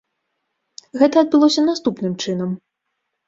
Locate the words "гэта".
1.01-1.15